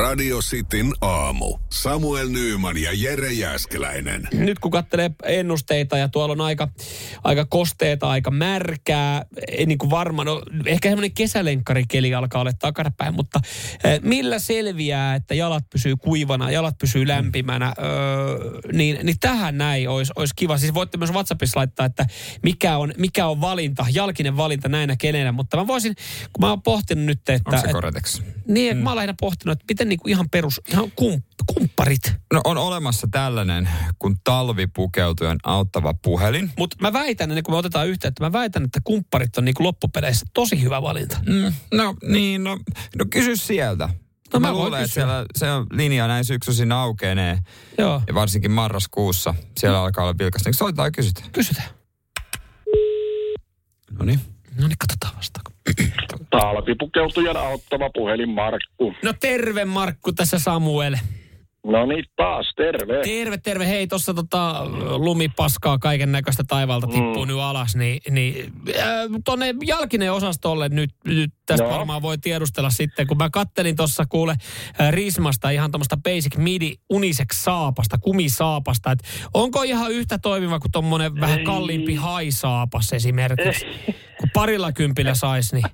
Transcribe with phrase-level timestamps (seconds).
[0.00, 1.58] Radio Cityn aamu.
[1.70, 4.28] Samuel Nyyman ja Jere Jäskeläinen.
[4.32, 6.68] Nyt kun katselee ennusteita ja tuolla on aika,
[7.24, 13.14] aika kosteeta, aika märkää, ei niin kuin varma, no ehkä semmoinen kesälenkkarikeli alkaa olla takanapäin,
[13.14, 13.40] mutta
[13.84, 19.88] eh, millä selviää, että jalat pysyy kuivana, jalat pysyy lämpimänä, öö, niin, niin tähän näin
[19.88, 20.58] olisi, olisi kiva.
[20.58, 22.06] Siis voitte myös WhatsAppissa laittaa, että
[22.42, 25.94] mikä on, mikä on valinta, jalkinen valinta näinä kenenä, mutta mä voisin,
[26.32, 27.50] kun mä oon pohtinut nyt, että...
[27.50, 27.60] Onko
[28.06, 28.30] se?
[28.50, 28.82] Niin, mm.
[28.82, 32.14] mä oon lähinnä pohtinut, että miten niinku ihan perus, ihan kump, kumpparit.
[32.32, 36.52] No on olemassa tällainen kuin talvipukeutujan auttava puhelin.
[36.58, 40.26] Mutta mä väitän, ennen kuin me otetaan yhteyttä, mä väitän, että kumpparit on niinku loppupeleissä
[40.34, 41.18] tosi hyvä valinta.
[41.26, 42.58] Mm, no niin, no,
[42.98, 43.88] no kysy sieltä.
[44.32, 47.38] No mä, mä luulen, että siellä se on linja näin syksyisin aukenee.
[47.78, 50.52] Joo, Ja varsinkin marraskuussa siellä alkaa olla vilkasta.
[50.52, 51.30] Soitetaan ja kysytään.
[51.32, 51.68] kysytään.
[53.98, 54.20] No niin.
[54.56, 55.49] No niin, katsotaan vastaako.
[56.30, 58.94] Talvipukeutujan auttava puhelin Markku.
[59.04, 60.96] No terve Markku, tässä Samuel.
[61.64, 63.02] No niin, taas terve.
[63.02, 63.66] Terve, terve.
[63.66, 67.28] Hei, tuossa tota, lumipaskaa kaiken näköistä taivaalta tippuu mm.
[67.28, 68.84] nyt alas, niin, niin äh,
[69.24, 71.72] tuonne jalkinen osastolle nyt, nyt tästä Joo.
[71.72, 74.34] varmaan voi tiedustella sitten, kun mä kattelin tuossa kuule
[74.80, 80.72] äh, Rismasta ihan tuommoista basic midi unisex saapasta, kumisaapasta, että onko ihan yhtä toimiva kuin
[80.72, 83.66] tuommoinen vähän kalliimpi haisaapas esimerkiksi,
[84.18, 85.64] kun parilla kympillä sais, niin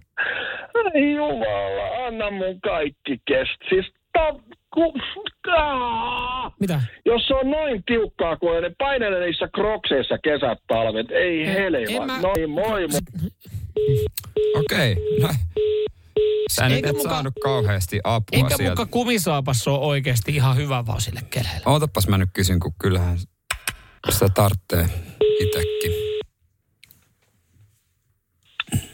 [1.15, 3.61] Jumala, anna mun kaikki kest.
[3.69, 4.35] Siis ta,
[6.61, 6.81] mitä?
[7.05, 12.07] jos se on noin tiukkaa kuin ne painelee niissä krokseissa kesät talvet, ei En helma.
[12.07, 12.87] mä- No niin, moi.
[12.89, 13.01] moi.
[14.61, 14.97] Okei.
[15.21, 15.29] No.
[16.53, 18.71] Sä nyt et muka- saanut kauheasti apua Eikä sieltä.
[18.83, 21.63] muka kumisaapas ole oikeasti ihan hyvä vaan sille keleille.
[21.67, 23.19] Ootapas mä nyt kysyn, kun kyllähän
[24.11, 24.87] sitä tarvitsee
[25.41, 25.93] itekin.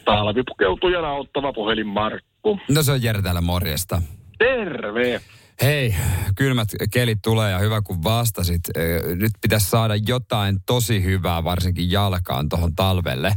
[0.05, 2.59] Talvipukeutujan auttava puhelin Markku.
[2.69, 4.01] No se on Jere täällä morjesta.
[4.37, 5.21] Terve.
[5.61, 5.95] Hei,
[6.37, 8.61] kylmät kelit tulee ja hyvä kun vastasit.
[9.15, 13.33] Nyt pitäisi saada jotain tosi hyvää varsinkin jalkaan tuohon talvelle.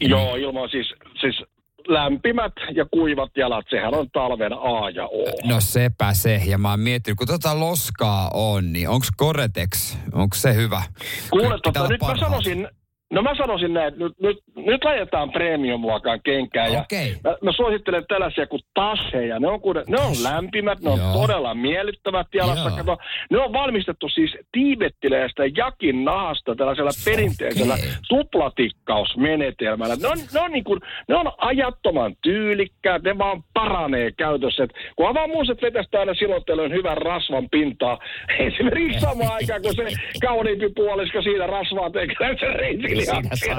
[0.00, 0.86] Joo, ilman siis,
[1.20, 1.42] siis
[1.88, 5.24] lämpimät ja kuivat jalat, sehän on talven A ja O.
[5.44, 6.42] No sepä se.
[6.46, 10.82] Ja mä oon miettinyt, kun tota loskaa on, niin onko Koretex, onko se hyvä?
[11.30, 12.68] Kuule, tota, nyt mä sanoisin,
[13.10, 16.72] no mä sanoisin näin, että nyt, nyt, nyt laitetaan premium-luokan kenkään.
[16.72, 17.16] Ja Okei.
[17.24, 19.40] mä, mä, suosittelen tällaisia kuin tasseja.
[19.40, 21.12] Ne on, kuule, ne on lämpimät, ne on Joo.
[21.12, 22.70] todella miellyttävät jalassa.
[22.70, 22.98] Kato,
[23.30, 27.88] ne on valmistettu siis tiibettiläistä jakin nahasta tällaisella perinteisellä Okei.
[28.08, 29.96] tuplatikkausmenetelmällä.
[29.96, 34.64] Ne on, ne on, niin kuin, ne on ajattoman tyylikkäät, ne vaan paranee käytössä.
[34.64, 37.98] Et kun avaamuuset vetästää aina silloin tällöin hyvän rasvan pintaa,
[38.48, 39.84] esimerkiksi samaan aikaan kun se
[40.26, 43.56] kauniimpi puoliska siinä rasvaa tekee se reisiliaksia.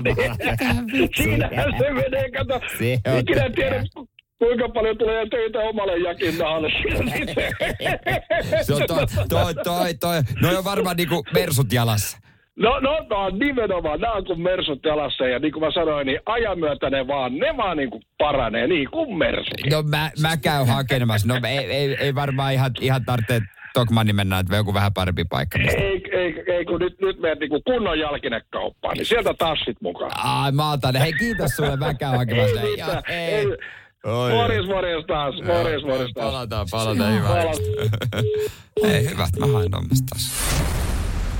[1.15, 2.55] Siinähän se menee, kato.
[3.19, 3.83] Ikinä tiedä,
[4.39, 6.69] kuinka paljon tulee töitä omalle jakin nahalle.
[8.61, 10.21] Se on toi, toi, toi, toi.
[10.41, 12.28] No on varmaan niinku mersut jalassa.
[12.59, 13.99] No, no, no nimenomaan.
[13.99, 17.37] Nämä on kuin mersut jalassa ja niin kuin mä sanoin, niin ajan myötä ne vaan,
[17.37, 19.71] ne vaan niin kuin paranee, niin kuin mersut.
[19.71, 21.27] No mä, mä käyn hakemassa.
[21.27, 23.41] No ei, ei, ei varmaan ihan, ihan tarvitse
[23.73, 25.57] Tokmanni mennä, että joku vähän parempi paikka.
[25.57, 25.77] Mistä.
[25.77, 30.11] Ei, ei, ei kun nyt, nyt menet niin kuin kunnon jalkinekauppaan, niin sieltä tassit mukaan.
[30.23, 30.93] Ai mä otan.
[30.93, 30.99] ne.
[30.99, 32.61] Hei kiitos sulle, mä käyn hakemassa.
[32.61, 33.45] Ei mitään, Joo, ei.
[34.03, 34.31] Oi.
[34.31, 36.31] Morjes, morjes taas, morjes, morjes taas.
[36.31, 37.13] Palataan, palataan.
[37.13, 37.27] Hyvä.
[37.27, 38.23] Palataan.
[38.83, 40.78] Ei, hyvä, mä hain taas.